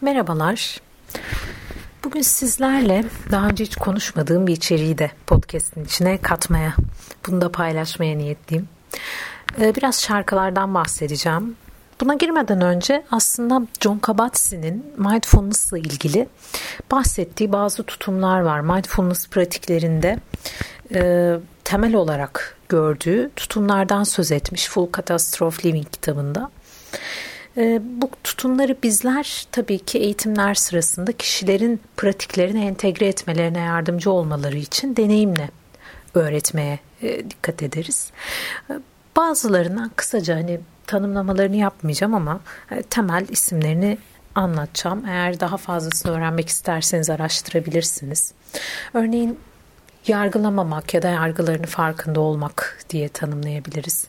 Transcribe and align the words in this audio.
Merhabalar. 0.00 0.80
Bugün 2.04 2.20
sizlerle 2.20 3.04
daha 3.30 3.48
önce 3.48 3.64
hiç 3.64 3.76
konuşmadığım 3.76 4.46
bir 4.46 4.52
içeriği 4.52 4.98
de 4.98 5.10
podcast'in 5.26 5.84
içine 5.84 6.18
katmaya, 6.18 6.74
bunu 7.26 7.40
da 7.40 7.52
paylaşmaya 7.52 8.18
niyetliyim. 8.18 8.68
Ee, 9.60 9.74
biraz 9.74 10.02
şarkılardan 10.02 10.74
bahsedeceğim. 10.74 11.56
Buna 12.00 12.14
girmeden 12.14 12.60
önce 12.60 13.04
aslında 13.10 13.66
John 13.80 13.98
Kabat-Zinn 13.98 14.82
mindfulness 14.96 15.72
ile 15.72 15.80
ilgili 15.80 16.28
bahsettiği 16.90 17.52
bazı 17.52 17.82
tutumlar 17.82 18.40
var. 18.40 18.60
Mindfulness 18.60 19.28
pratiklerinde 19.28 20.18
e, 20.94 21.32
temel 21.64 21.94
olarak 21.94 22.56
gördüğü 22.68 23.30
tutumlardan 23.36 24.04
söz 24.04 24.32
etmiş 24.32 24.68
Full 24.68 24.92
Catastrophe 24.96 25.68
Living 25.68 25.90
kitabında. 25.92 26.50
E, 27.58 27.80
bu 27.82 28.10
tutumları 28.24 28.76
bizler 28.82 29.46
tabii 29.52 29.78
ki 29.78 29.98
eğitimler 29.98 30.54
sırasında 30.54 31.12
kişilerin 31.12 31.80
pratiklerini 31.96 32.64
entegre 32.64 33.06
etmelerine 33.06 33.58
yardımcı 33.58 34.10
olmaları 34.10 34.56
için 34.56 34.96
deneyimle 34.96 35.50
öğretmeye 36.14 36.78
e, 37.02 37.30
dikkat 37.30 37.62
ederiz. 37.62 38.10
E, 38.70 38.72
bazılarından 39.16 39.90
kısaca 39.96 40.36
hani 40.36 40.60
tanımlamalarını 40.86 41.56
yapmayacağım 41.56 42.14
ama 42.14 42.40
e, 42.70 42.82
temel 42.82 43.26
isimlerini 43.28 43.98
anlatacağım. 44.34 45.04
Eğer 45.06 45.40
daha 45.40 45.56
fazlasını 45.56 46.12
öğrenmek 46.12 46.48
isterseniz 46.48 47.10
araştırabilirsiniz. 47.10 48.32
Örneğin 48.94 49.38
yargılamamak 50.06 50.94
ya 50.94 51.02
da 51.02 51.08
yargılarını 51.08 51.66
farkında 51.66 52.20
olmak 52.20 52.84
diye 52.90 53.08
tanımlayabiliriz. 53.08 54.06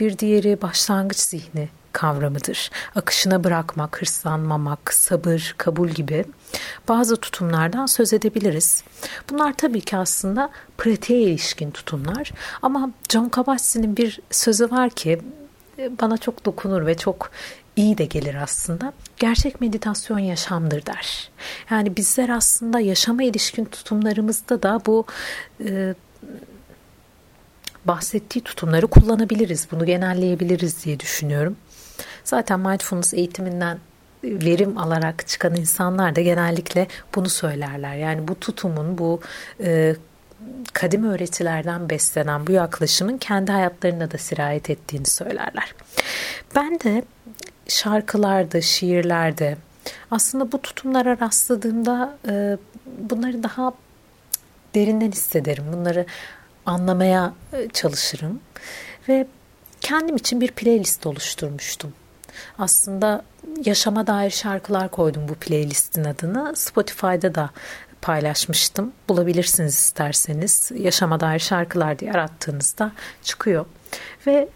Bir 0.00 0.18
diğeri 0.18 0.62
başlangıç 0.62 1.18
zihni 1.18 1.68
kavramıdır. 1.94 2.70
Akışına 2.94 3.44
bırakmak, 3.44 4.02
hırslanmamak, 4.02 4.94
sabır, 4.94 5.54
kabul 5.58 5.88
gibi 5.88 6.24
bazı 6.88 7.16
tutumlardan 7.16 7.86
söz 7.86 8.12
edebiliriz. 8.12 8.84
Bunlar 9.30 9.52
tabii 9.52 9.80
ki 9.80 9.96
aslında 9.96 10.50
pratiğe 10.78 11.20
ilişkin 11.20 11.70
tutumlar 11.70 12.30
ama 12.62 12.90
John 13.12 13.28
Kabat-Zinn'in 13.28 13.96
bir 13.96 14.20
sözü 14.30 14.70
var 14.70 14.90
ki 14.90 15.20
e, 15.78 16.00
bana 16.00 16.18
çok 16.18 16.44
dokunur 16.44 16.86
ve 16.86 16.96
çok 16.96 17.30
iyi 17.76 17.98
de 17.98 18.04
gelir 18.04 18.34
aslında. 18.34 18.92
Gerçek 19.16 19.60
meditasyon 19.60 20.18
yaşamdır 20.18 20.86
der. 20.86 21.30
Yani 21.70 21.96
bizler 21.96 22.28
aslında 22.28 22.80
yaşama 22.80 23.22
ilişkin 23.22 23.64
tutumlarımızda 23.64 24.62
da 24.62 24.80
bu 24.86 25.04
e, 25.64 25.94
bahsettiği 27.84 28.42
tutumları 28.42 28.86
kullanabiliriz. 28.86 29.68
Bunu 29.70 29.86
genelleyebiliriz 29.86 30.84
diye 30.84 31.00
düşünüyorum. 31.00 31.56
Zaten 32.24 32.60
mindfulness 32.60 33.14
eğitiminden 33.14 33.78
verim 34.24 34.78
alarak 34.78 35.28
çıkan 35.28 35.56
insanlar 35.56 36.16
da 36.16 36.20
genellikle 36.20 36.86
bunu 37.14 37.28
söylerler. 37.28 37.94
Yani 37.94 38.28
bu 38.28 38.40
tutumun, 38.40 38.98
bu 38.98 39.20
e, 39.60 39.96
kadim 40.72 41.04
öğretilerden 41.04 41.90
beslenen 41.90 42.46
bu 42.46 42.52
yaklaşımın 42.52 43.18
kendi 43.18 43.52
hayatlarına 43.52 44.10
da 44.10 44.18
sirayet 44.18 44.70
ettiğini 44.70 45.06
söylerler. 45.06 45.74
Ben 46.54 46.80
de 46.80 47.04
şarkılarda, 47.68 48.60
şiirlerde 48.60 49.56
aslında 50.10 50.52
bu 50.52 50.62
tutumlara 50.62 51.20
rastladığımda 51.20 52.18
e, 52.28 52.56
bunları 52.86 53.42
daha 53.42 53.72
derinden 54.74 55.12
hissederim. 55.12 55.64
Bunları 55.72 56.06
anlamaya 56.66 57.34
e, 57.52 57.68
çalışırım 57.68 58.40
ve 59.08 59.26
kendim 59.84 60.16
için 60.16 60.40
bir 60.40 60.50
playlist 60.50 61.06
oluşturmuştum. 61.06 61.92
Aslında 62.58 63.24
yaşama 63.64 64.06
dair 64.06 64.30
şarkılar 64.30 64.90
koydum 64.90 65.28
bu 65.28 65.34
playlistin 65.34 66.04
adını. 66.04 66.52
Spotify'da 66.56 67.34
da 67.34 67.50
paylaşmıştım. 68.02 68.92
Bulabilirsiniz 69.08 69.74
isterseniz. 69.74 70.70
Yaşama 70.78 71.20
dair 71.20 71.38
şarkılar 71.38 71.98
diye 71.98 72.12
arattığınızda 72.12 72.92
çıkıyor. 73.22 73.66
Ve 74.26 74.48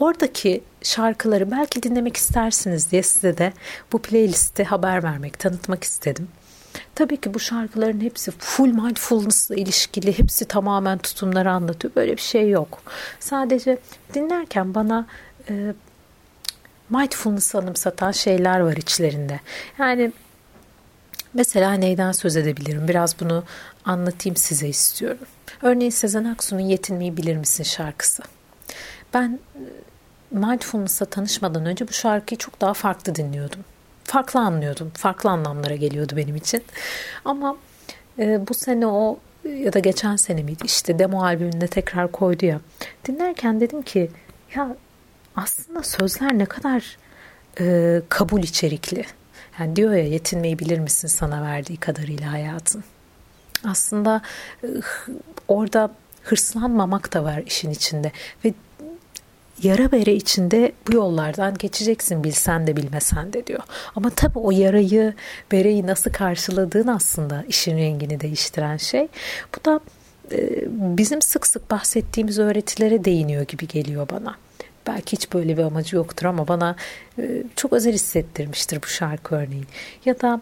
oradaki 0.00 0.64
şarkıları 0.82 1.50
belki 1.50 1.82
dinlemek 1.82 2.16
istersiniz 2.16 2.90
diye 2.90 3.02
size 3.02 3.38
de 3.38 3.52
bu 3.92 4.02
playlisti 4.02 4.64
haber 4.64 5.02
vermek, 5.02 5.38
tanıtmak 5.38 5.84
istedim. 5.84 6.28
Tabii 6.96 7.16
ki 7.16 7.34
bu 7.34 7.40
şarkıların 7.40 8.00
hepsi 8.00 8.30
full 8.30 8.68
mindfulness 8.68 9.50
ile 9.50 9.60
ilişkili, 9.60 10.18
hepsi 10.18 10.44
tamamen 10.44 10.98
tutumları 10.98 11.50
anlatıyor. 11.50 11.94
Böyle 11.96 12.16
bir 12.16 12.22
şey 12.22 12.50
yok. 12.50 12.82
Sadece 13.20 13.78
dinlerken 14.14 14.74
bana 14.74 15.06
e, 15.50 15.74
mindfulness 16.90 17.54
anımsatan 17.54 18.12
şeyler 18.12 18.60
var 18.60 18.76
içlerinde. 18.76 19.40
Yani 19.78 20.12
mesela 21.34 21.72
neyden 21.72 22.12
söz 22.12 22.36
edebilirim? 22.36 22.88
Biraz 22.88 23.20
bunu 23.20 23.44
anlatayım 23.84 24.36
size 24.36 24.68
istiyorum. 24.68 25.26
Örneğin 25.62 25.90
Sezen 25.90 26.24
Aksu'nun 26.24 26.60
Yetinmeyi 26.60 27.16
Bilir 27.16 27.36
Misin 27.36 27.64
şarkısı. 27.64 28.22
Ben 29.14 29.40
e, 29.54 29.62
mindfulness'a 30.30 31.04
tanışmadan 31.04 31.66
önce 31.66 31.88
bu 31.88 31.92
şarkıyı 31.92 32.38
çok 32.38 32.60
daha 32.60 32.74
farklı 32.74 33.14
dinliyordum. 33.14 33.64
Farklı 34.06 34.40
anlıyordum. 34.40 34.90
Farklı 34.94 35.30
anlamlara 35.30 35.74
geliyordu 35.76 36.16
benim 36.16 36.36
için. 36.36 36.62
Ama 37.24 37.56
e, 38.18 38.48
bu 38.48 38.54
sene 38.54 38.86
o 38.86 39.18
ya 39.44 39.72
da 39.72 39.78
geçen 39.78 40.16
sene 40.16 40.42
miydi 40.42 40.62
işte 40.64 40.98
demo 40.98 41.24
albümünde 41.24 41.66
tekrar 41.66 42.12
koydu 42.12 42.46
ya. 42.46 42.60
Dinlerken 43.08 43.60
dedim 43.60 43.82
ki 43.82 44.10
ya 44.54 44.76
aslında 45.36 45.82
sözler 45.82 46.38
ne 46.38 46.46
kadar 46.46 46.96
e, 47.60 48.02
kabul 48.08 48.42
içerikli. 48.42 49.04
Yani 49.58 49.76
diyor 49.76 49.92
ya 49.92 50.08
yetinmeyi 50.08 50.58
bilir 50.58 50.78
misin 50.78 51.08
sana 51.08 51.42
verdiği 51.42 51.76
kadarıyla 51.76 52.32
hayatın. 52.32 52.84
Aslında 53.64 54.22
e, 54.64 54.66
orada 55.48 55.90
hırslanmamak 56.22 57.12
da 57.14 57.24
var 57.24 57.42
işin 57.46 57.70
içinde 57.70 58.12
ve 58.44 58.54
yara 59.62 59.92
bere 59.92 60.14
içinde 60.14 60.72
bu 60.88 60.94
yollardan 60.94 61.54
geçeceksin 61.58 62.24
bilsen 62.24 62.66
de 62.66 62.76
bilmesen 62.76 63.32
de 63.32 63.46
diyor. 63.46 63.62
Ama 63.96 64.10
tabii 64.10 64.38
o 64.38 64.50
yarayı, 64.50 65.14
bereyi 65.52 65.86
nasıl 65.86 66.10
karşıladığın 66.12 66.88
aslında 66.88 67.44
işin 67.48 67.76
rengini 67.76 68.20
değiştiren 68.20 68.76
şey. 68.76 69.08
Bu 69.56 69.64
da 69.64 69.80
e, 70.32 70.64
bizim 70.68 71.22
sık 71.22 71.46
sık 71.46 71.70
bahsettiğimiz 71.70 72.38
öğretilere 72.38 73.04
değiniyor 73.04 73.42
gibi 73.42 73.68
geliyor 73.68 74.08
bana. 74.12 74.36
Belki 74.86 75.12
hiç 75.12 75.32
böyle 75.32 75.56
bir 75.56 75.62
amacı 75.62 75.96
yoktur 75.96 76.26
ama 76.26 76.48
bana 76.48 76.76
e, 77.18 77.42
çok 77.56 77.72
özel 77.72 77.92
hissettirmiştir 77.92 78.82
bu 78.82 78.86
şarkı 78.86 79.34
örneğin. 79.34 79.66
Ya 80.04 80.20
da 80.20 80.40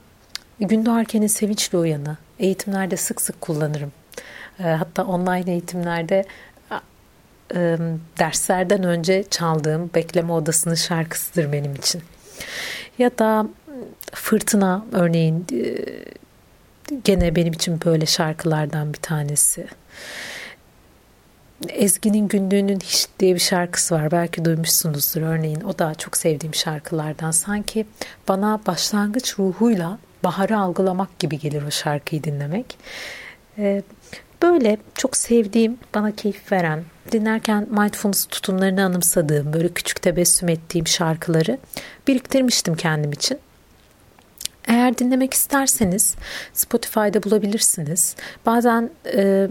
Gündoğarken'in 0.60 1.26
Sevinçli 1.26 1.78
Uyanı 1.78 2.16
eğitimlerde 2.38 2.96
sık 2.96 3.20
sık 3.20 3.40
kullanırım. 3.40 3.92
E, 4.58 4.62
hatta 4.62 5.04
online 5.04 5.52
eğitimlerde 5.52 6.24
e, 7.54 7.78
derslerden 8.18 8.82
önce 8.82 9.24
çaldığım 9.30 9.90
Bekleme 9.94 10.32
Odası'nın 10.32 10.74
şarkısıdır 10.74 11.52
benim 11.52 11.74
için. 11.74 12.02
Ya 12.98 13.18
da 13.18 13.46
Fırtına 14.12 14.84
örneğin 14.92 15.46
e, 15.52 15.84
gene 17.04 17.36
benim 17.36 17.52
için 17.52 17.80
böyle 17.84 18.06
şarkılardan 18.06 18.92
bir 18.92 18.98
tanesi. 18.98 19.66
Ezgi'nin 21.68 22.28
Günlüğü'nün 22.28 22.80
Hiç 22.80 23.06
diye 23.20 23.34
bir 23.34 23.40
şarkısı 23.40 23.94
var. 23.94 24.10
Belki 24.10 24.44
duymuşsunuzdur 24.44 25.22
örneğin. 25.22 25.60
O 25.60 25.78
da 25.78 25.94
çok 25.94 26.16
sevdiğim 26.16 26.54
şarkılardan. 26.54 27.30
Sanki 27.30 27.86
bana 28.28 28.60
başlangıç 28.66 29.38
ruhuyla 29.38 29.98
baharı 30.24 30.58
algılamak 30.58 31.18
gibi 31.18 31.38
gelir 31.38 31.62
o 31.62 31.70
şarkıyı 31.70 32.24
dinlemek. 32.24 32.78
Ee, 33.58 33.82
böyle 34.44 34.76
çok 34.94 35.16
sevdiğim, 35.16 35.78
bana 35.94 36.10
keyif 36.16 36.52
veren, 36.52 36.84
dinlerken 37.12 37.66
mindfulness 37.70 38.26
tutumlarını 38.26 38.84
anımsadığım, 38.84 39.52
böyle 39.52 39.68
küçük 39.68 40.02
tebessüm 40.02 40.48
ettiğim 40.48 40.86
şarkıları 40.86 41.58
biriktirmiştim 42.08 42.74
kendim 42.74 43.12
için. 43.12 43.38
Eğer 44.68 44.98
dinlemek 44.98 45.34
isterseniz 45.34 46.14
Spotify'da 46.52 47.22
bulabilirsiniz. 47.22 48.16
Bazen 48.46 48.90
e, 49.14 49.48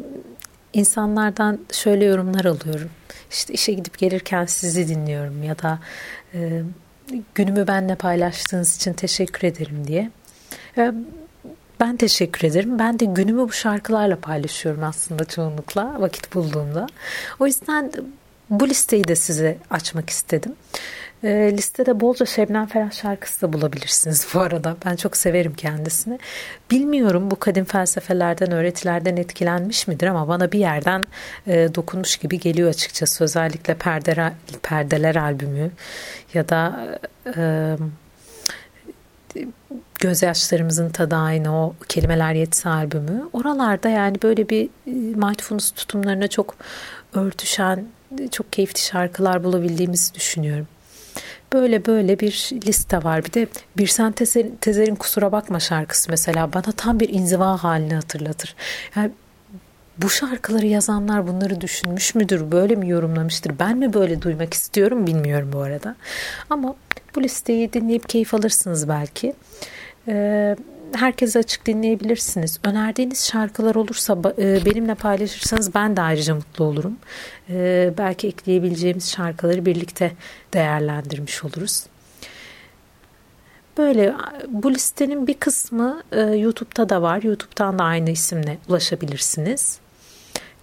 insanlardan 0.74 1.60
şöyle 1.72 2.06
yorumlar 2.06 2.46
alıyorum. 2.46 2.90
İşte 3.32 3.54
işe 3.54 3.74
gidip 3.74 3.98
gelirken 3.98 4.46
sizi 4.46 4.88
dinliyorum 4.88 5.44
ya 5.44 5.60
da 5.60 5.80
e, 6.34 6.62
günümü 7.36 7.68
benle 7.68 7.96
paylaştığınız 7.96 8.76
için 8.76 8.94
teşekkür 8.94 9.48
ederim 9.48 9.88
diye. 9.88 10.12
E, 10.78 10.94
ben 11.80 11.98
teşekkür 11.98 12.48
ederim. 12.48 12.80
Ben 12.80 13.00
de 13.00 13.06
günümü 13.06 13.42
bu 13.42 13.52
şarkılarla 13.52 14.16
paylaşıyorum 14.16 14.84
aslında 14.84 15.26
çoğunlukla 15.26 16.02
vakit 16.02 16.36
bulduğumda. 16.36 16.88
O 17.40 17.48
yüzden 17.48 17.92
bu 18.50 18.70
listeyi 18.70 19.08
de 19.08 19.16
size 19.16 19.58
açmak 19.70 20.10
istedim. 20.10 20.56
E, 21.24 21.54
listede 21.58 22.00
bolca 22.00 22.26
Şebnem 22.26 22.66
Ferah 22.66 22.92
şarkısı 22.92 23.42
da 23.42 23.54
bulabilirsiniz 23.54 24.28
bu 24.34 24.40
arada. 24.40 24.78
Ben 24.86 24.96
çok 24.96 25.18
severim 25.18 25.54
kendisini. 25.54 26.20
Bilmiyorum 26.72 27.32
bu 27.32 27.40
kadim 27.40 27.66
felsefelerden, 27.66 28.52
öğretilerden 28.52 29.18
etkilenmiş 29.18 29.88
midir 29.88 30.08
ama 30.08 30.28
bana 30.28 30.52
bir 30.52 30.60
yerden 30.60 31.04
e, 31.48 31.76
dokunmuş 31.76 32.18
gibi 32.18 32.40
geliyor 32.40 32.70
açıkçası. 32.70 33.24
Özellikle 33.24 33.74
Perdeler, 33.74 34.34
Perdeler 34.64 35.16
albümü 35.16 35.72
ya 36.34 36.50
da 36.50 36.88
e, 37.38 37.76
Gözyaşlarımızın 40.04 40.90
tadı 40.90 41.16
aynı 41.16 41.64
o 41.64 41.76
Kelimeler 41.90 42.34
Yetsi 42.34 42.70
albümü. 42.70 43.30
Oralarda 43.34 43.90
yani 43.90 44.18
böyle 44.24 44.50
bir 44.50 44.66
e, 44.66 44.92
mindfulness 44.92 45.72
tutumlarına 45.72 46.28
çok 46.28 46.56
örtüşen 47.14 47.86
çok 48.32 48.54
keyifli 48.54 48.80
şarkılar 48.80 49.44
bulabildiğimizi 49.44 50.14
düşünüyorum. 50.14 50.68
Böyle 51.54 51.86
böyle 51.86 52.20
bir 52.20 52.50
liste 52.66 53.04
var. 53.04 53.26
Bir 53.26 53.34
de 53.34 53.48
Birsen 53.78 54.12
Tezer'in 54.62 54.96
Kusura 54.96 55.32
Bakma 55.32 55.60
şarkısı 55.60 56.12
mesela 56.12 56.54
bana 56.54 56.72
tam 56.78 57.00
bir 57.00 57.10
inziva 57.10 57.64
halini 57.64 57.96
hatırlatır. 57.96 58.56
Yani 58.96 59.12
bu 59.98 60.10
şarkıları 60.10 60.66
yazanlar 60.66 61.28
bunları 61.28 61.62
düşünmüş 61.62 62.16
müdür, 62.16 62.52
böyle 62.52 62.76
mi 62.76 62.90
yorumlamıştır? 62.90 63.60
Ben 63.60 63.78
mi 63.78 63.94
böyle 63.94 64.22
duymak 64.22 64.54
istiyorum 64.54 65.08
bilmiyorum 65.08 65.50
bu 65.54 65.60
arada. 65.60 65.96
Ama 66.50 66.76
bu 67.16 67.24
listeyi 67.24 67.74
dinleyip 67.74 68.10
keyif 68.10 68.34
alırsınız 68.34 68.90
belki. 68.90 69.34
Ee, 70.08 70.56
herkese 70.96 71.40
açık 71.40 71.66
dinleyebilirsiniz. 71.66 72.60
Önerdiğiniz 72.64 73.28
şarkılar 73.28 73.76
olursa 73.76 74.18
e, 74.38 74.66
benimle 74.66 74.96
paylaşırsanız 74.96 75.76
ben 75.76 75.98
de 75.98 76.02
ayrıca 76.02 76.36
mutlu 76.36 76.66
olurum. 76.66 76.98
Ee, 77.50 77.94
belki 77.98 78.28
ekleyebileceğimiz 78.28 79.12
şarkıları 79.12 79.66
birlikte 79.66 80.12
değerlendirmiş 80.54 81.44
oluruz. 81.44 81.86
Böyle 83.78 84.14
bu 84.48 84.74
listenin 84.74 85.28
bir 85.28 85.34
kısmı 85.34 86.04
e, 86.12 86.22
YouTube'da 86.22 86.90
da 86.90 87.02
var. 87.02 87.24
YouTube'dan 87.24 87.80
da 87.80 87.84
aynı 87.84 88.10
isimle 88.10 88.58
ulaşabilirsiniz. 88.70 89.80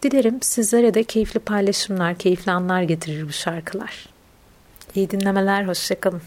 Dilerim 0.03 0.43
sizlere 0.43 0.95
de 0.95 1.05
keyifli 1.05 1.41
paylaşımlar, 1.41 2.15
keyifli 2.15 2.53
anlar 2.53 2.83
getirir 2.83 3.29
bu 3.29 3.33
şarkılar. 3.33 4.09
İyi 4.95 5.11
dinlemeler, 5.11 5.65
hoşçakalın. 5.65 6.23